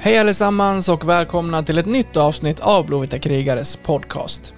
Hej 0.00 0.18
allesammans 0.18 0.88
och 0.88 1.08
välkomna 1.08 1.62
till 1.62 1.78
ett 1.78 1.86
nytt 1.86 2.16
avsnitt 2.16 2.60
av 2.60 2.86
Blåvita 2.86 3.18
krigares 3.18 3.76
podcast. 3.76 4.54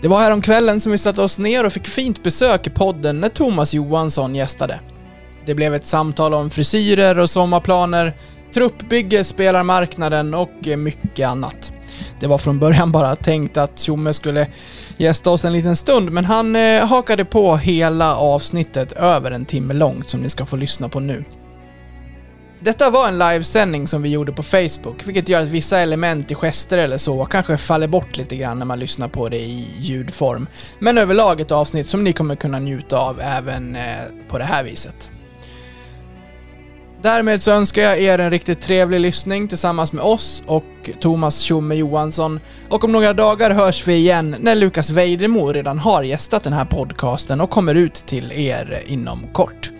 Det 0.00 0.08
var 0.08 0.20
här 0.20 0.32
om 0.32 0.42
kvällen 0.42 0.80
som 0.80 0.92
vi 0.92 0.98
satte 0.98 1.22
oss 1.22 1.38
ner 1.38 1.66
och 1.66 1.72
fick 1.72 1.86
fint 1.86 2.22
besök 2.22 2.66
i 2.66 2.70
podden 2.70 3.20
när 3.20 3.28
Thomas 3.28 3.74
Johansson 3.74 4.34
gästade. 4.34 4.80
Det 5.46 5.54
blev 5.54 5.74
ett 5.74 5.86
samtal 5.86 6.34
om 6.34 6.50
frisyrer 6.50 7.18
och 7.18 7.30
sommarplaner, 7.30 8.12
truppbygge, 8.54 9.24
spelarmarknaden 9.24 10.34
och 10.34 10.68
eh, 10.68 10.76
mycket 10.76 11.28
annat. 11.28 11.72
Det 12.20 12.26
var 12.26 12.38
från 12.38 12.58
början 12.58 12.92
bara 12.92 13.16
tänkt 13.16 13.56
att 13.56 13.78
Tjomme 13.78 14.12
skulle 14.12 14.46
gästa 14.96 15.30
oss 15.30 15.44
en 15.44 15.52
liten 15.52 15.76
stund, 15.76 16.10
men 16.10 16.24
han 16.24 16.56
eh, 16.56 16.86
hakade 16.86 17.24
på 17.24 17.56
hela 17.56 18.16
avsnittet 18.16 18.92
över 18.92 19.30
en 19.30 19.44
timme 19.44 19.74
långt 19.74 20.08
som 20.08 20.20
ni 20.20 20.28
ska 20.28 20.46
få 20.46 20.56
lyssna 20.56 20.88
på 20.88 21.00
nu. 21.00 21.24
Detta 22.60 22.90
var 22.90 23.08
en 23.08 23.18
livesändning 23.18 23.88
som 23.88 24.02
vi 24.02 24.08
gjorde 24.08 24.32
på 24.32 24.42
Facebook, 24.42 25.06
vilket 25.06 25.28
gör 25.28 25.42
att 25.42 25.48
vissa 25.48 25.78
element 25.78 26.30
i 26.30 26.34
gester 26.34 26.78
eller 26.78 26.98
så 26.98 27.24
kanske 27.24 27.56
faller 27.56 27.88
bort 27.88 28.16
lite 28.16 28.36
grann 28.36 28.58
när 28.58 28.66
man 28.66 28.78
lyssnar 28.78 29.08
på 29.08 29.28
det 29.28 29.38
i 29.38 29.68
ljudform. 29.80 30.46
Men 30.78 30.98
överlag 30.98 31.40
ett 31.40 31.50
avsnitt 31.50 31.86
som 31.86 32.04
ni 32.04 32.12
kommer 32.12 32.36
kunna 32.36 32.58
njuta 32.58 32.98
av 32.98 33.20
även 33.20 33.76
eh, 33.76 33.82
på 34.28 34.38
det 34.38 34.44
här 34.44 34.64
viset. 34.64 35.10
Därmed 37.02 37.42
så 37.42 37.50
önskar 37.50 37.82
jag 37.82 37.98
er 37.98 38.18
en 38.18 38.30
riktigt 38.30 38.60
trevlig 38.60 39.00
lyssning 39.00 39.48
tillsammans 39.48 39.92
med 39.92 40.04
oss 40.04 40.42
och 40.46 40.90
Thomas 41.00 41.40
Tjomme 41.40 41.74
Johansson. 41.74 42.40
Och 42.68 42.84
om 42.84 42.92
några 42.92 43.12
dagar 43.12 43.50
hörs 43.50 43.86
vi 43.86 43.94
igen 43.94 44.36
när 44.40 44.54
Lukas 44.54 44.90
Weidemo 44.90 45.52
redan 45.52 45.78
har 45.78 46.02
gästat 46.02 46.44
den 46.44 46.52
här 46.52 46.64
podcasten 46.64 47.40
och 47.40 47.50
kommer 47.50 47.74
ut 47.74 47.94
till 47.94 48.32
er 48.32 48.82
inom 48.86 49.26
kort. 49.32 49.70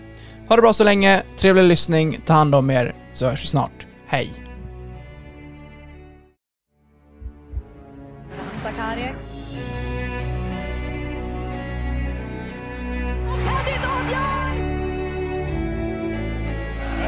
Ha 0.47 0.55
det 0.55 0.61
bra 0.61 0.73
så 0.73 0.83
länge, 0.83 1.23
trevlig 1.37 1.63
lyssning, 1.63 2.19
ta 2.25 2.33
hand 2.33 2.55
om 2.55 2.69
er, 2.69 2.95
så 3.13 3.25
hörs 3.25 3.43
vi 3.43 3.47
snart. 3.47 3.87
Hej! 4.07 4.31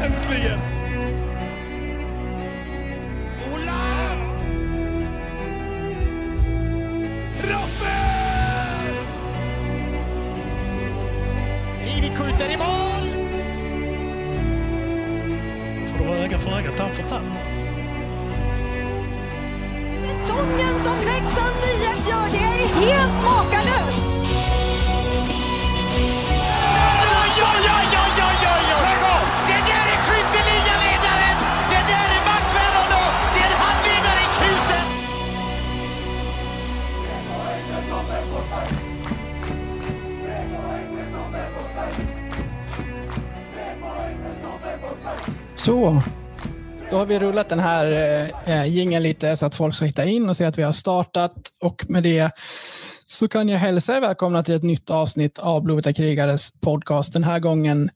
Äntligen! 0.04 0.58
Olas! 3.54 4.42
Raffel! 7.42 8.00
Skjuter 12.16 12.50
i 12.50 12.56
mål! 12.56 12.89
För 16.40 16.50
öga, 16.50 16.70
tand 16.70 16.92
för 16.92 17.08
tand. 17.08 17.26
Säsongen 20.26 20.80
som 20.84 20.96
Leksands 21.06 21.64
IF 21.64 22.08
gör, 22.08 22.28
det 22.32 22.38
är 22.38 22.66
helt 22.66 23.24
makalöst! 23.24 24.10
Så. 45.54 46.02
Då 46.90 46.96
har 46.96 47.06
vi 47.06 47.18
rullat 47.18 47.48
den 47.48 47.58
här 47.58 47.86
eh, 48.46 48.66
jingeln 48.66 49.02
lite 49.02 49.36
så 49.36 49.46
att 49.46 49.54
folk 49.54 49.74
ska 49.74 49.84
hitta 49.84 50.04
in 50.04 50.28
och 50.28 50.36
se 50.36 50.44
att 50.44 50.58
vi 50.58 50.62
har 50.62 50.72
startat. 50.72 51.34
Och 51.60 51.84
med 51.88 52.02
det 52.02 52.30
så 53.06 53.28
kan 53.28 53.48
jag 53.48 53.58
hälsa 53.58 53.96
er 53.96 54.00
välkomna 54.00 54.42
till 54.42 54.54
ett 54.54 54.62
nytt 54.62 54.90
avsnitt 54.90 55.38
av 55.38 55.62
Blåvita 55.62 55.92
krigares 55.92 56.50
podcast. 56.60 57.12
Den 57.12 57.24
här 57.24 57.38
gången 57.38 57.90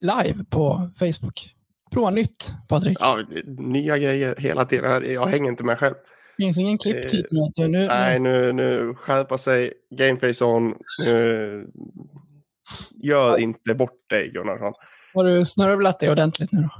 live 0.00 0.44
på 0.50 0.90
Facebook. 0.98 1.54
Prova 1.92 2.10
nytt, 2.10 2.52
Patrik. 2.68 2.96
Ja, 3.00 3.18
nya 3.58 3.98
grejer 3.98 4.34
hela 4.38 4.64
tiden. 4.64 5.12
Jag 5.12 5.26
hänger 5.26 5.50
inte 5.50 5.64
med 5.64 5.78
själv. 5.78 5.94
finns 6.36 6.58
ingen 6.58 6.78
klipptid 6.78 7.26
nu. 7.30 7.40
vet 7.40 7.54
du. 7.54 7.68
Nu, 7.68 7.86
Nej, 7.86 8.18
nu, 8.18 8.52
nu 8.52 8.94
skärpa 8.94 9.38
sig. 9.38 9.72
Gameface 9.96 10.44
on. 10.44 10.74
Nu, 11.06 11.66
gör 13.02 13.38
inte 13.38 13.74
bort 13.74 14.10
dig, 14.10 14.30
Gunnarsson. 14.30 14.72
har 15.14 15.24
du 15.24 15.44
snörvlat 15.44 15.98
dig 15.98 16.10
ordentligt 16.10 16.52
nu 16.52 16.60
då? 16.60 16.70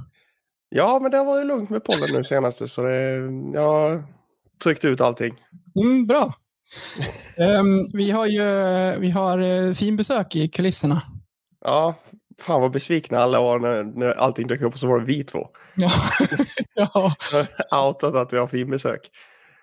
Ja, 0.69 0.99
men 1.01 1.11
det 1.11 1.17
har 1.17 1.25
varit 1.25 1.45
lugnt 1.47 1.69
med 1.69 1.83
podden 1.83 2.09
nu 2.13 2.23
senaste, 2.23 2.67
så 2.67 2.81
det, 2.83 3.15
jag 3.53 3.61
har 3.61 4.03
tryckt 4.63 4.85
ut 4.85 5.01
allting. 5.01 5.35
Mm, 5.83 6.07
bra. 6.07 6.33
Ehm, 7.37 7.91
vi 7.93 8.11
har 8.11 8.25
ju 8.25 8.43
vi 8.99 9.09
har 9.09 9.39
eh, 9.39 9.73
fin 9.73 9.95
besök 9.97 10.35
i 10.35 10.47
kulisserna. 10.47 11.01
Ja, 11.65 11.95
fan 12.41 12.61
vad 12.61 12.71
besvikna 12.71 13.17
alla 13.19 13.41
var 13.41 13.59
när, 13.59 13.83
när 13.83 14.11
allting 14.11 14.47
dök 14.47 14.61
upp 14.61 14.73
och 14.73 14.79
så 14.79 14.87
var 14.87 14.99
det 14.99 15.05
vi 15.05 15.23
två. 15.23 15.47
Ja. 15.75 15.91
ja. 16.75 17.15
Outat 17.87 18.15
att 18.15 18.33
vi 18.33 18.37
har 18.37 18.47
fin 18.47 18.69
besök. 18.69 19.09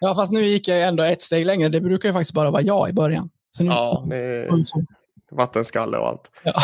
ja, 0.00 0.14
fast 0.14 0.32
nu 0.32 0.40
gick 0.40 0.68
jag 0.68 0.82
ändå 0.82 1.02
ett 1.02 1.22
steg 1.22 1.46
längre. 1.46 1.68
Det 1.68 1.80
brukar 1.80 2.08
ju 2.08 2.12
faktiskt 2.12 2.34
bara 2.34 2.50
vara 2.50 2.62
jag 2.62 2.88
i 2.88 2.92
början. 2.92 3.28
Så 3.56 3.62
nu, 3.64 3.70
Ja, 3.70 4.06
det 4.10 4.16
är 4.16 4.50
vattenskalle 5.30 5.98
och 5.98 6.08
allt. 6.08 6.30
Ja. 6.42 6.54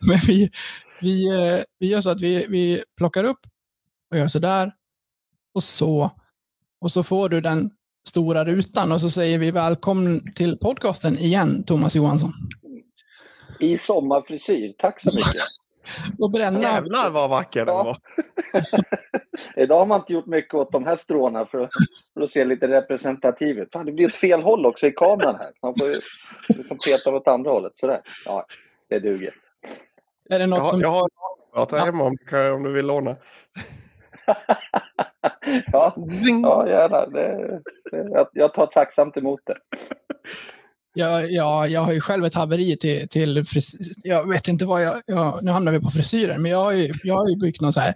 Men 0.00 0.18
vi, 0.26 0.50
vi, 1.00 1.28
eh, 1.28 1.64
vi 1.78 1.86
gör 1.86 2.00
så 2.00 2.10
att 2.10 2.20
vi, 2.20 2.46
vi 2.48 2.82
plockar 2.96 3.24
upp 3.24 3.40
och 4.10 4.18
gör 4.18 4.28
så 4.28 4.38
där. 4.38 4.72
Och 5.54 5.62
så. 5.62 6.10
Och 6.80 6.90
så 6.90 7.02
får 7.02 7.28
du 7.28 7.40
den 7.40 7.70
stora 8.08 8.44
rutan 8.44 8.92
och 8.92 9.00
så 9.00 9.10
säger 9.10 9.38
vi 9.38 9.50
välkommen 9.50 10.32
till 10.32 10.58
podcasten 10.58 11.18
igen, 11.18 11.64
Thomas 11.64 11.96
Johansson. 11.96 12.32
I 13.60 13.78
sommarfrisyr, 13.78 14.74
tack 14.78 15.00
så 15.00 15.14
mycket. 15.14 15.34
Och 16.18 16.30
bränna. 16.30 16.62
Jävlar 16.62 17.10
vad 17.10 17.30
vacker 17.30 17.66
den 17.66 17.74
var. 17.74 17.96
Idag 19.56 19.78
har 19.78 19.86
man 19.86 20.00
inte 20.00 20.12
gjort 20.12 20.26
mycket 20.26 20.54
åt 20.54 20.72
de 20.72 20.84
här 20.84 20.96
stråna 20.96 21.46
för 21.46 21.60
att, 21.60 21.70
för 22.14 22.20
att 22.20 22.30
se 22.30 22.44
lite 22.44 22.68
representativ 22.68 23.58
ut. 23.58 23.72
Fan, 23.72 23.86
det 23.86 23.92
blir 23.92 24.06
ett 24.08 24.14
fel 24.14 24.42
håll 24.42 24.66
också 24.66 24.86
i 24.86 24.92
kameran 24.92 25.36
här. 25.36 25.52
Man 25.62 25.74
får 25.78 25.88
ju 25.88 25.94
liksom 26.48 26.78
peta 26.78 27.16
åt 27.16 27.28
andra 27.28 27.50
hållet. 27.50 27.72
Sådär. 27.74 28.00
Ja, 28.24 28.46
det 28.88 28.98
duger. 28.98 29.34
Är 30.28 30.38
det 30.38 30.46
något 30.46 30.58
Jag, 30.58 30.64
har- 30.64 30.70
som... 30.70 30.80
jag 30.80 30.90
har 30.90 31.78
en 31.78 31.84
hemma 31.86 32.04
om, 32.04 32.16
kan- 32.16 32.52
om 32.52 32.62
du 32.62 32.72
vill 32.72 32.86
låna. 32.86 33.16
Ja, 35.72 35.96
Zing. 36.24 36.42
ja 36.42 36.68
gärna. 36.68 37.06
Det, 37.06 37.60
det, 37.90 37.96
jag, 38.12 38.28
jag 38.32 38.54
tar 38.54 38.66
tacksamt 38.66 39.16
emot 39.16 39.40
det. 39.46 39.54
Jag, 40.98 41.30
jag, 41.32 41.68
jag 41.68 41.80
har 41.80 41.92
ju 41.92 42.00
själv 42.00 42.24
ett 42.24 42.34
haveri 42.34 42.76
till, 42.76 43.08
till 43.08 43.44
frisyr. 43.44 43.78
Jag 44.02 44.28
vet 44.28 44.48
inte 44.48 44.64
vad 44.64 44.82
jag, 44.82 45.02
jag... 45.06 45.38
Nu 45.42 45.50
hamnar 45.50 45.72
vi 45.72 45.80
på 45.80 45.90
frisyrer, 45.90 46.38
men 46.38 46.50
jag 46.50 46.58
har 46.64 46.72
ju, 46.72 46.92
jag 47.02 47.14
har 47.14 47.28
ju 47.28 47.36
byggt 47.36 47.60
någon 47.60 47.72
så 47.72 47.80
här 47.80 47.94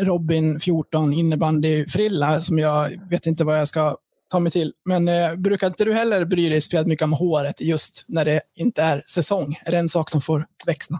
Robin 0.00 0.60
14 0.60 1.12
innebandyfrilla 1.14 2.40
som 2.40 2.58
jag 2.58 3.00
vet 3.10 3.26
inte 3.26 3.44
vad 3.44 3.60
jag 3.60 3.68
ska 3.68 3.96
ta 4.28 4.40
mig 4.40 4.52
till. 4.52 4.72
Men 4.84 5.08
eh, 5.08 5.36
brukar 5.36 5.66
inte 5.66 5.84
du 5.84 5.92
heller 5.92 6.24
bry 6.24 6.48
dig 6.48 6.60
speciellt 6.60 6.88
mycket 6.88 7.04
om 7.04 7.12
håret 7.12 7.60
just 7.60 8.04
när 8.08 8.24
det 8.24 8.40
inte 8.54 8.82
är 8.82 9.02
säsong? 9.06 9.56
Är 9.66 9.70
det 9.70 9.78
en 9.78 9.88
sak 9.88 10.10
som 10.10 10.20
får 10.20 10.46
växa? 10.66 10.94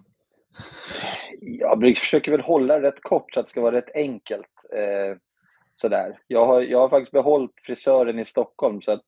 Jag 1.43 1.99
försöker 1.99 2.31
väl 2.31 2.41
hålla 2.41 2.79
det 2.79 2.89
rätt 2.89 3.03
kort 3.03 3.35
så 3.35 3.41
att 3.41 3.47
det 3.47 3.51
ska 3.51 3.61
vara 3.61 3.77
rätt 3.77 3.95
enkelt. 3.95 4.47
Eh, 4.77 5.17
sådär. 5.75 6.19
Jag, 6.27 6.47
har, 6.47 6.63
jag 6.63 6.79
har 6.79 6.89
faktiskt 6.89 7.13
behållit 7.13 7.55
frisören 7.63 8.19
i 8.19 8.25
Stockholm. 8.25 8.83
Så 8.83 8.93
att 8.93 9.03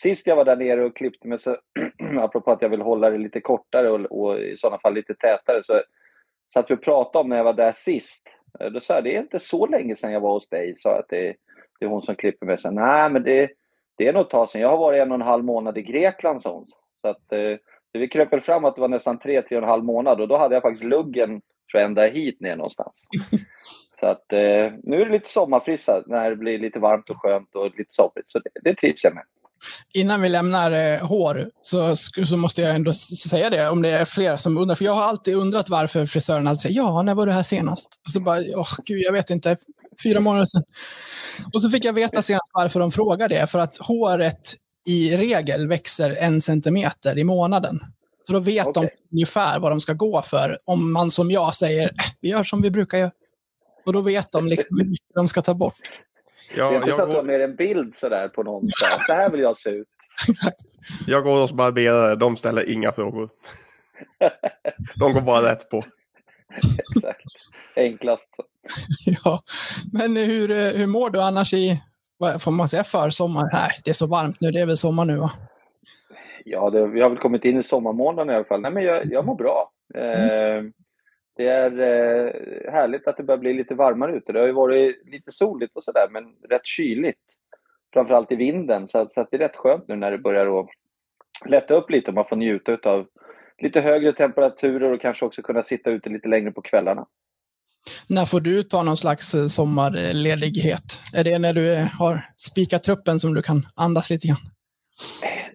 sist 0.00 0.26
jag 0.26 0.36
var 0.36 0.44
där 0.44 0.56
nere 0.56 0.84
och 0.84 0.96
klippte 0.96 1.28
mig, 1.28 1.38
så, 1.38 1.56
apropå 2.18 2.52
att 2.52 2.62
jag 2.62 2.68
vill 2.68 2.80
hålla 2.80 3.10
det 3.10 3.18
lite 3.18 3.40
kortare 3.40 3.90
och, 3.90 4.00
och 4.00 4.40
i 4.40 4.56
sådana 4.56 4.78
fall 4.78 4.94
lite 4.94 5.14
tätare, 5.14 5.64
så 5.64 5.82
satt 6.52 6.70
vi 6.70 6.74
och 6.74 6.82
pratade 6.82 7.22
om 7.22 7.28
när 7.28 7.36
jag 7.36 7.44
var 7.44 7.52
där 7.52 7.72
sist. 7.72 8.28
Eh, 8.60 8.70
då 8.70 8.80
sa 8.80 8.94
jag, 8.94 9.04
det 9.04 9.16
är 9.16 9.20
inte 9.20 9.38
så 9.38 9.66
länge 9.66 9.96
sedan 9.96 10.12
jag 10.12 10.20
var 10.20 10.32
hos 10.32 10.48
dig, 10.48 10.76
sa 10.76 10.88
jag 10.88 10.98
att 10.98 11.08
det, 11.08 11.36
är 11.80 11.86
hon 11.86 12.02
som 12.02 12.16
klipper 12.16 12.46
mig. 12.46 12.58
Så, 12.58 12.70
Nej, 12.70 13.10
men 13.10 13.22
det, 13.22 13.50
det 14.02 14.08
är 14.08 14.12
nog 14.12 14.22
ett 14.22 14.30
tag 14.30 14.48
sedan. 14.48 14.60
Jag 14.60 14.68
har 14.68 14.78
varit 14.78 15.02
en 15.02 15.10
och 15.10 15.14
en 15.14 15.22
halv 15.22 15.44
månad 15.44 15.78
i 15.78 15.82
Grekland, 15.82 16.42
hon. 16.44 16.66
Så 17.02 17.08
att, 17.08 17.32
eh, 17.32 17.58
vi 17.92 18.08
kröp 18.08 18.32
väl 18.32 18.40
fram 18.40 18.64
att 18.64 18.74
det 18.74 18.80
var 18.80 18.88
nästan 18.88 19.18
tre, 19.18 19.42
tre 19.42 19.56
och 19.56 19.62
en 19.62 19.68
halv 19.68 19.84
månad 19.84 20.20
och 20.20 20.28
då 20.28 20.38
hade 20.38 20.54
jag 20.54 20.62
faktiskt 20.62 20.84
luggen 20.84 21.28
tror 21.30 21.80
jag, 21.80 21.82
ända 21.82 22.06
hit 22.06 22.40
ner 22.40 22.56
någonstans. 22.56 23.04
Så 24.00 24.06
att 24.06 24.32
eh, 24.32 24.72
nu 24.82 25.00
är 25.00 25.04
det 25.04 25.12
lite 25.12 25.30
sommarfrissa 25.30 26.02
när 26.06 26.30
det 26.30 26.36
blir 26.36 26.58
lite 26.58 26.78
varmt 26.78 27.10
och 27.10 27.16
skönt 27.16 27.54
och 27.54 27.78
lite 27.78 27.94
soppigt. 27.94 28.32
Så 28.32 28.38
det, 28.38 28.50
det 28.70 28.74
trivs 28.74 29.04
jag 29.04 29.14
med. 29.14 29.24
Innan 29.94 30.22
vi 30.22 30.28
lämnar 30.28 30.72
eh, 30.72 31.06
hår 31.06 31.50
så, 31.62 31.96
så 31.96 32.36
måste 32.36 32.62
jag 32.62 32.74
ändå 32.74 32.92
säga 32.94 33.50
det 33.50 33.68
om 33.68 33.82
det 33.82 33.90
är 33.90 34.04
fler 34.04 34.36
som 34.36 34.58
undrar. 34.58 34.74
För 34.74 34.84
jag 34.84 34.94
har 34.94 35.02
alltid 35.02 35.36
undrat 35.36 35.68
varför 35.68 36.06
frisören 36.06 36.46
alltid 36.46 36.60
säger 36.60 36.76
ja, 36.76 37.02
när 37.02 37.14
var 37.14 37.26
du 37.26 37.32
här 37.32 37.42
senast? 37.42 38.00
Och 38.04 38.10
så 38.10 38.20
bara, 38.20 38.38
åh 38.56 38.68
gud, 38.84 39.02
jag 39.06 39.12
vet 39.12 39.30
inte, 39.30 39.56
fyra 40.02 40.20
månader 40.20 40.46
sedan. 40.46 40.62
Och 41.54 41.62
så 41.62 41.70
fick 41.70 41.84
jag 41.84 41.92
veta 41.92 42.22
senast 42.22 42.50
varför 42.54 42.80
de 42.80 42.92
frågar 42.92 43.28
det. 43.28 43.46
För 43.50 43.58
att 43.58 43.76
håret 43.76 44.54
i 44.86 45.16
regel 45.16 45.68
växer 45.68 46.10
en 46.10 46.40
centimeter 46.40 47.18
i 47.18 47.24
månaden. 47.24 47.80
Så 48.22 48.32
då 48.32 48.38
vet 48.38 48.74
de 48.74 48.80
Okej. 48.80 48.90
ungefär 49.12 49.58
vad 49.58 49.72
de 49.72 49.80
ska 49.80 49.92
gå 49.92 50.22
för. 50.22 50.58
Om 50.64 50.92
man 50.92 51.10
som 51.10 51.30
jag 51.30 51.54
säger, 51.54 51.84
"Äh, 51.84 51.90
vi 52.20 52.28
gör 52.28 52.44
som 52.44 52.62
vi 52.62 52.70
brukar 52.70 52.98
göra. 52.98 53.10
Och 53.86 53.92
då 53.92 54.00
vet 54.00 54.32
de 54.32 54.46
liksom 54.46 54.78
hur 54.78 54.86
mycket 54.86 55.14
de 55.14 55.28
ska 55.28 55.42
ta 55.42 55.54
bort. 55.54 55.74
Det 56.54 56.60
är 56.60 56.64
Jag, 56.64 56.74
inte 56.74 56.86
så 56.90 57.02
att 57.02 57.08
du 57.08 57.14
har 57.14 57.14
går, 57.14 57.22
med 57.22 57.40
en 57.40 57.56
bild 57.56 57.96
sådär 57.96 58.28
på 58.28 58.42
någon. 58.42 58.70
Så 59.06 59.12
här 59.12 59.30
vill 59.30 59.40
jag 59.40 59.56
se 59.56 59.70
ut. 59.70 59.88
Exakt. 60.28 60.60
jag 61.06 61.24
går 61.24 61.40
hos 61.40 61.52
barberare, 61.52 62.14
de 62.16 62.36
ställer 62.36 62.70
inga 62.70 62.92
frågor. 62.92 63.30
De 64.98 65.12
går 65.12 65.20
bara 65.20 65.50
rätt 65.52 65.70
på. 65.70 65.84
Exakt. 66.78 67.22
Enklast. 67.76 68.28
Ja. 69.24 69.42
Men 69.92 70.16
hur, 70.16 70.50
eh, 70.50 70.72
hur 70.72 70.86
mår 70.86 71.10
du 71.10 71.22
annars 71.22 71.54
i, 71.54 71.80
vad 72.18 72.42
får 72.42 72.50
man 72.50 72.68
säga, 72.68 72.84
försommar? 72.84 73.50
Nej, 73.52 73.70
det 73.84 73.90
är 73.90 73.94
så 73.94 74.06
varmt 74.06 74.40
nu. 74.40 74.50
Det 74.50 74.60
är 74.60 74.66
väl 74.66 74.76
sommar 74.76 75.04
nu 75.04 75.16
va? 75.16 75.30
Ja, 76.44 76.70
det, 76.70 76.86
vi 76.86 77.00
har 77.00 77.08
väl 77.08 77.18
kommit 77.18 77.44
in 77.44 77.58
i 77.58 77.62
sommarmånaden 77.62 78.30
i 78.30 78.36
alla 78.36 78.44
fall. 78.44 78.60
Nej, 78.60 78.72
men 78.72 78.82
jag, 78.84 79.00
jag 79.04 79.26
mår 79.26 79.34
bra. 79.34 79.70
Eh, 79.94 80.62
det 81.36 81.48
är 81.48 81.72
eh, 81.72 82.72
härligt 82.72 83.08
att 83.08 83.16
det 83.16 83.22
börjar 83.22 83.38
bli 83.38 83.52
lite 83.52 83.74
varmare 83.74 84.16
ute. 84.16 84.32
Det 84.32 84.38
har 84.38 84.46
ju 84.46 84.52
varit 84.52 85.02
lite 85.06 85.32
soligt 85.32 85.76
och 85.76 85.84
sådär, 85.84 86.06
men 86.10 86.24
rätt 86.50 86.66
kyligt. 86.66 87.18
Framförallt 87.92 88.32
i 88.32 88.36
vinden, 88.36 88.88
så, 88.88 88.98
att, 88.98 89.14
så 89.14 89.20
att 89.20 89.30
det 89.30 89.36
är 89.36 89.38
rätt 89.38 89.56
skönt 89.56 89.88
nu 89.88 89.96
när 89.96 90.10
det 90.10 90.18
börjar 90.18 90.60
att 90.60 90.68
lätta 91.46 91.74
upp 91.74 91.90
lite 91.90 92.08
och 92.08 92.14
man 92.14 92.28
får 92.28 92.36
njuta 92.36 92.90
av 92.90 93.06
lite 93.58 93.80
högre 93.80 94.12
temperaturer 94.12 94.92
och 94.92 95.00
kanske 95.00 95.24
också 95.24 95.42
kunna 95.42 95.62
sitta 95.62 95.90
ute 95.90 96.08
lite 96.08 96.28
längre 96.28 96.50
på 96.52 96.62
kvällarna. 96.62 97.06
När 98.08 98.24
får 98.24 98.40
du 98.40 98.62
ta 98.62 98.82
någon 98.82 98.96
slags 98.96 99.34
eh, 99.34 99.46
sommarledighet? 99.46 101.00
Är 101.14 101.24
det 101.24 101.38
när 101.38 101.54
du 101.54 101.74
eh, 101.74 101.86
har 101.86 102.18
spikat 102.36 102.82
truppen 102.82 103.18
som 103.18 103.34
du 103.34 103.42
kan 103.42 103.62
andas 103.74 104.10
lite 104.10 104.28
grann? 104.28 104.36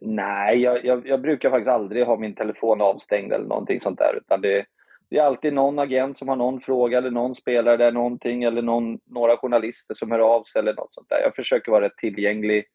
Nej, 0.02 0.58
jag, 0.58 0.86
jag, 0.86 1.08
jag 1.08 1.22
brukar 1.22 1.50
faktiskt 1.50 1.70
aldrig 1.70 2.06
ha 2.06 2.18
min 2.18 2.36
telefon 2.36 2.82
avstängd 2.82 3.34
eller 3.34 3.48
någonting 3.48 3.82
sånt 3.82 4.00
där. 4.00 4.18
Utan 4.18 4.42
det, 4.42 4.66
det 5.10 5.18
är 5.18 5.24
alltid 5.24 5.54
någon 5.54 5.80
agent 5.80 6.18
som 6.18 6.28
har 6.28 6.36
någon 6.36 6.62
fråga 6.62 6.98
eller 6.98 7.12
någon 7.12 7.36
spelare 7.36 7.78
där 7.78 7.92
någonting 7.92 8.44
eller 8.44 8.62
någon, 8.62 9.00
några 9.06 9.38
journalister 9.38 9.94
som 9.94 10.12
hör 10.12 10.20
av 10.20 10.44
sig 10.44 10.60
eller 10.60 10.74
något 10.74 10.94
sånt 10.94 11.10
där. 11.10 11.22
Jag 11.24 11.36
försöker 11.36 11.72
vara 11.72 11.86
rätt 11.86 11.98
tillgänglig. 11.98 12.66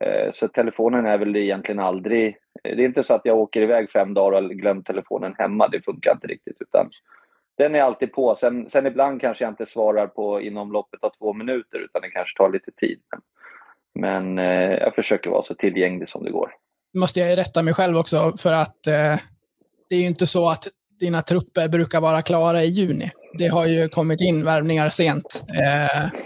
Eh, 0.00 0.30
så 0.32 0.48
telefonen 0.48 1.06
är 1.06 1.18
väl 1.18 1.36
egentligen 1.36 1.80
aldrig... 1.80 2.36
Det 2.62 2.70
är 2.70 2.80
inte 2.80 3.02
så 3.02 3.14
att 3.14 3.24
jag 3.24 3.38
åker 3.38 3.62
iväg 3.62 3.90
fem 3.90 4.14
dagar 4.14 4.36
och 4.36 4.42
har 4.42 4.48
glömt 4.50 4.86
telefonen 4.86 5.34
hemma. 5.38 5.68
Det 5.68 5.84
funkar 5.84 6.12
inte 6.12 6.26
riktigt. 6.26 6.56
Utan 6.60 6.86
den 7.58 7.74
är 7.74 7.80
alltid 7.80 8.12
på. 8.12 8.36
Sen, 8.36 8.70
sen 8.70 8.86
ibland 8.86 9.20
kanske 9.20 9.44
jag 9.44 9.52
inte 9.52 9.66
svarar 9.66 10.06
på 10.06 10.40
inom 10.40 10.72
loppet 10.72 11.04
av 11.04 11.10
två 11.18 11.32
minuter 11.32 11.78
utan 11.78 12.02
det 12.02 12.08
kanske 12.08 12.36
tar 12.36 12.52
lite 12.52 12.70
tid. 12.70 13.00
Men, 13.10 13.20
men 14.34 14.38
eh, 14.38 14.78
jag 14.78 14.94
försöker 14.94 15.30
vara 15.30 15.44
så 15.44 15.54
tillgänglig 15.54 16.08
som 16.08 16.24
det 16.24 16.30
går. 16.30 16.50
måste 16.98 17.20
jag 17.20 17.38
rätta 17.38 17.62
mig 17.62 17.74
själv 17.74 17.96
också, 17.96 18.36
för 18.38 18.52
att 18.52 18.86
eh, 18.86 19.16
det 19.88 19.96
är 19.96 20.00
ju 20.00 20.06
inte 20.06 20.26
så 20.26 20.48
att 20.48 20.68
dina 21.00 21.22
trupper 21.22 21.68
brukar 21.68 22.00
vara 22.00 22.22
klara 22.22 22.62
i 22.62 22.66
juni. 22.66 23.10
Det 23.38 23.46
har 23.46 23.66
ju 23.66 23.88
kommit 23.88 24.20
in 24.20 24.44
värvningar 24.44 24.90
sent 24.90 25.42
eh, 25.48 26.20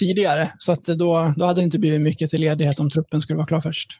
tidigare, 0.00 0.50
så 0.58 0.72
att 0.72 0.84
då, 0.84 1.32
då 1.36 1.44
hade 1.44 1.60
det 1.60 1.64
inte 1.64 1.78
blivit 1.78 2.00
mycket 2.00 2.30
till 2.30 2.40
ledighet 2.40 2.80
om 2.80 2.90
truppen 2.90 3.20
skulle 3.20 3.36
vara 3.36 3.46
klar 3.46 3.60
först. 3.60 3.90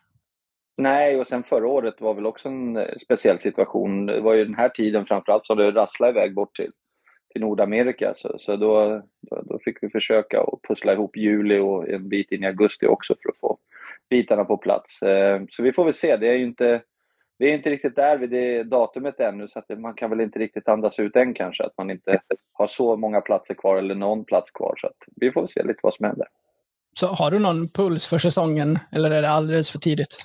Nej, 0.80 1.20
och 1.20 1.26
sen 1.26 1.42
förra 1.42 1.68
året 1.68 2.00
var 2.00 2.14
väl 2.14 2.26
också 2.26 2.48
en 2.48 2.76
eh, 2.76 2.96
speciell 3.02 3.40
situation. 3.40 4.06
Det 4.06 4.20
var 4.20 4.34
ju 4.34 4.44
den 4.44 4.54
här 4.54 4.68
tiden 4.68 5.06
framförallt 5.06 5.46
som 5.46 5.56
det 5.56 5.70
rasslade 5.70 6.12
iväg 6.12 6.34
bort 6.34 6.56
till, 6.56 6.70
till 7.32 7.40
Nordamerika. 7.40 8.12
Så, 8.16 8.36
så 8.38 8.56
då, 8.56 9.02
då, 9.20 9.42
då 9.42 9.58
fick 9.64 9.82
vi 9.82 9.88
försöka 9.90 10.40
att 10.40 10.62
pussla 10.68 10.92
ihop 10.92 11.16
juli 11.16 11.58
och 11.58 11.88
en 11.88 12.08
bit 12.08 12.32
in 12.32 12.44
i 12.44 12.46
augusti 12.46 12.86
också 12.86 13.14
för 13.22 13.30
att 13.30 13.38
få 13.38 13.58
bitarna 14.10 14.44
på 14.44 14.56
plats. 14.56 15.02
Eh, 15.02 15.42
så 15.50 15.62
vi 15.62 15.72
får 15.72 15.84
väl 15.84 15.92
se. 15.92 16.16
Det 16.16 16.28
är 16.28 16.34
ju 16.34 16.44
inte, 16.44 16.82
vi 17.38 17.50
är 17.50 17.54
inte 17.54 17.70
riktigt 17.70 17.96
där 17.96 18.18
vid 18.18 18.30
det 18.30 18.62
datumet 18.62 19.20
ännu 19.20 19.48
så 19.48 19.58
att 19.58 19.78
man 19.78 19.94
kan 19.94 20.10
väl 20.10 20.20
inte 20.20 20.38
riktigt 20.38 20.68
andas 20.68 20.98
ut 20.98 21.16
än 21.16 21.34
kanske. 21.34 21.64
Att 21.64 21.78
man 21.78 21.90
inte 21.90 22.20
har 22.52 22.66
så 22.66 22.96
många 22.96 23.20
platser 23.20 23.54
kvar 23.54 23.76
eller 23.76 23.94
någon 23.94 24.24
plats 24.24 24.50
kvar. 24.50 24.74
Så 24.76 24.86
att 24.86 24.96
vi 25.16 25.32
får 25.32 25.40
väl 25.40 25.48
se 25.48 25.62
lite 25.62 25.80
vad 25.82 25.94
som 25.94 26.06
händer. 26.06 26.26
Så 26.92 27.06
har 27.06 27.30
du 27.30 27.38
någon 27.38 27.68
puls 27.68 28.06
för 28.06 28.18
säsongen, 28.18 28.78
eller 28.92 29.10
är 29.10 29.22
det 29.22 29.30
alldeles 29.30 29.70
för 29.70 29.78
tidigt? 29.78 30.16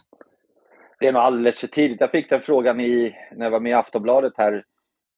Det 1.00 1.08
är 1.08 1.12
nog 1.12 1.22
alldeles 1.22 1.60
för 1.60 1.68
tidigt. 1.68 2.02
Jag 2.02 2.12
fick 2.12 2.30
den 2.30 2.42
frågan 2.42 2.80
i, 2.80 3.16
när 3.36 3.46
jag 3.46 3.52
var 3.52 3.60
med 3.60 3.70
i 3.70 3.74
Aftonbladet 3.74 4.34
här, 4.38 4.64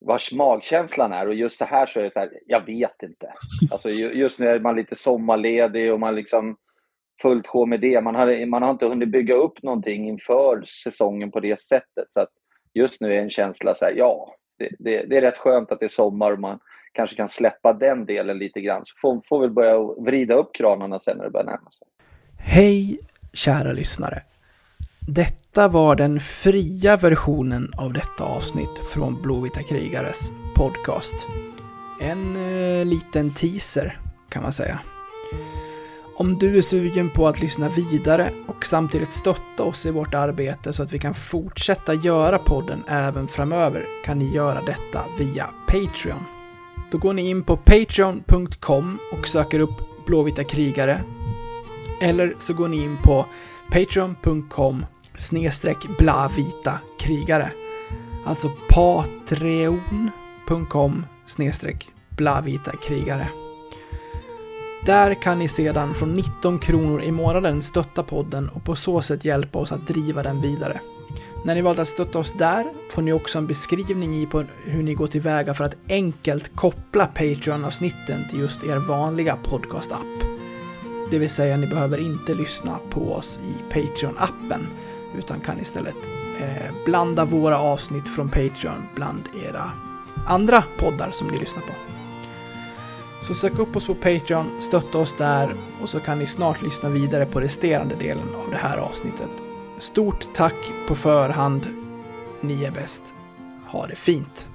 vars 0.06 0.34
magkänslan 0.34 1.14
är. 1.14 1.28
Och 1.28 1.36
just 1.36 1.60
det 1.60 1.66
här 1.66 1.86
så 1.86 2.00
är 2.00 2.04
det 2.04 2.14
så 2.14 2.20
här, 2.20 2.30
jag 2.46 2.66
vet 2.66 3.04
inte. 3.04 3.34
Alltså 3.72 3.90
just 3.90 4.40
när 4.40 4.60
man 4.60 4.72
är 4.72 4.78
lite 4.78 4.96
sommarledig 4.96 5.94
och 5.94 6.00
man 6.00 6.16
liksom 6.16 6.58
fullt 7.22 7.48
sjå 7.48 7.66
med 7.66 7.82
det. 7.82 8.02
Man 8.02 8.16
har, 8.16 8.46
man 8.46 8.64
har 8.64 8.72
inte 8.72 8.86
hunnit 8.86 9.10
bygga 9.10 9.36
upp 9.36 9.64
någonting 9.64 10.08
inför 10.08 10.64
säsongen 10.84 11.32
på 11.32 11.40
det 11.40 11.60
sättet. 11.60 12.08
Så 12.12 12.22
att 12.22 12.30
just 12.74 13.02
nu 13.02 13.14
är 13.14 13.22
en 13.22 13.30
känsla 13.30 13.76
så 13.76 13.86
här, 13.86 13.94
ja, 13.98 14.36
det, 14.60 14.70
det, 14.80 15.06
det 15.06 15.18
är 15.18 15.22
rätt 15.22 15.38
skönt 15.38 15.72
att 15.72 15.80
det 15.80 15.86
är 15.86 15.90
sommar 15.90 16.32
och 16.32 16.40
man 16.40 16.60
kanske 16.94 17.16
kan 17.16 17.30
släppa 17.30 17.74
den 17.74 18.06
delen 18.06 18.38
lite 18.38 18.62
grann. 18.62 18.82
Så 18.86 18.94
får, 19.02 19.22
får 19.30 19.42
vi 19.42 19.48
börja 19.48 19.80
vrida 19.98 20.36
upp 20.36 20.50
kranarna 20.54 21.00
sen 21.00 21.18
när 21.18 21.24
det 21.24 21.32
börjar 21.32 21.46
närma 21.46 21.72
sig. 21.72 21.88
Hej, 22.40 23.00
kära 23.34 23.72
lyssnare. 23.72 24.16
Detta 25.08 25.68
var 25.68 25.96
den 25.96 26.20
fria 26.20 26.98
versionen 26.98 27.74
av 27.78 27.94
detta 27.94 28.24
avsnitt 28.24 28.80
från 28.94 29.22
Blåvita 29.22 29.64
krigares 29.64 30.32
podcast. 30.56 31.28
En 32.02 32.36
eh, 32.36 32.86
liten 32.86 33.34
teaser, 33.34 34.00
kan 34.30 34.44
man 34.44 34.54
säga. 34.54 34.80
Om 36.18 36.38
du 36.38 36.58
är 36.58 36.62
sugen 36.62 37.10
på 37.10 37.28
att 37.28 37.42
lyssna 37.42 37.70
vidare 37.70 38.32
och 38.48 38.66
samtidigt 38.66 39.12
stötta 39.12 39.64
oss 39.64 39.86
i 39.86 39.92
vårt 39.92 40.14
arbete 40.14 40.74
så 40.74 40.84
att 40.84 40.94
vi 40.94 41.00
kan 41.00 41.14
fortsätta 41.14 41.94
göra 41.94 42.38
podden 42.38 42.84
även 42.88 43.28
framöver 43.28 43.84
kan 44.06 44.20
ni 44.20 44.34
göra 44.34 44.62
detta 44.62 45.06
via 45.20 45.50
Patreon. 45.68 46.24
Då 46.92 46.98
går 46.98 47.14
ni 47.14 47.30
in 47.30 47.44
på 47.44 47.58
patreon.com 47.58 48.98
och 49.14 49.28
söker 49.28 49.60
upp 49.60 50.06
Blåvita 50.06 50.44
krigare 50.44 51.02
eller 52.02 52.36
så 52.40 52.54
går 52.54 52.68
ni 52.68 52.84
in 52.84 52.98
på 53.04 53.26
patreon.com 53.72 54.86
snedstreck 55.16 55.78
blavita 55.98 56.80
krigare. 57.00 57.52
Alltså 58.26 58.52
patreon.com 58.70 60.16
snedstreck 61.26 61.88
blavita 62.10 62.72
krigare. 62.78 63.30
Där 64.86 65.14
kan 65.14 65.40
ni 65.40 65.48
sedan 65.48 65.94
från 65.94 66.14
19 66.14 66.60
kronor 66.60 67.02
i 67.02 67.12
månaden 67.12 67.62
stötta 67.62 68.04
podden 68.04 68.50
och 68.50 68.64
på 68.64 68.76
så 68.76 69.02
sätt 69.02 69.26
hjälpa 69.26 69.60
oss 69.60 69.72
att 69.72 69.88
driva 69.88 70.24
den 70.24 70.42
vidare. 70.42 70.80
När 71.46 71.56
ni 71.56 71.62
valt 71.62 71.80
att 71.80 71.88
stötta 71.88 72.20
oss 72.20 72.34
där 72.38 72.74
får 72.92 73.02
ni 73.02 73.14
också 73.14 73.38
en 73.38 73.48
beskrivning 73.48 74.16
i 74.16 74.26
på 74.26 74.44
hur 74.64 74.84
ni 74.84 74.94
går 74.94 75.08
tillväga 75.08 75.54
för 75.54 75.64
att 75.64 75.78
enkelt 75.90 76.56
koppla 76.56 77.06
Patreon-avsnitten 77.06 78.30
till 78.30 78.40
just 78.40 78.64
er 78.64 78.78
vanliga 78.78 79.38
podcast-app. 79.44 80.26
Det 81.12 81.20
vill 81.20 81.30
säga, 81.30 81.58
ni 81.58 81.68
behöver 81.68 81.98
inte 81.98 82.34
lyssna 82.34 82.80
på 82.90 83.14
oss 83.14 83.40
i 83.44 83.74
Patreon-appen, 83.74 84.62
utan 85.18 85.40
kan 85.40 85.60
istället 85.60 86.10
eh, 86.40 86.74
blanda 86.86 87.26
våra 87.26 87.60
avsnitt 87.60 88.08
från 88.08 88.30
Patreon 88.30 88.88
bland 88.96 89.30
era 89.46 89.72
andra 90.28 90.64
poddar 90.78 91.12
som 91.12 91.28
ni 91.28 91.38
lyssnar 91.38 91.62
på. 91.62 91.74
Så 93.22 93.34
sök 93.34 93.60
upp 93.60 93.76
oss 93.76 93.88
på 93.88 93.96
Patreon, 93.96 94.62
stötta 94.62 94.98
oss 94.98 95.14
där 95.18 95.54
och 95.82 95.90
så 95.90 96.00
kan 96.00 96.20
ni 96.20 96.28
snart 96.28 96.62
lyssna 96.62 96.90
vidare 96.90 97.26
på 97.26 97.40
resterande 97.40 97.96
delen 97.96 98.36
av 98.36 98.50
det 98.52 98.58
här 98.58 98.78
avsnittet. 98.78 99.30
Stort 99.78 100.28
tack 100.34 100.72
på 100.88 100.96
förhand. 100.96 101.68
Ni 102.42 102.64
är 102.64 102.72
bäst. 102.72 103.14
Ha 103.68 103.88
det 103.88 103.96
fint! 103.96 104.48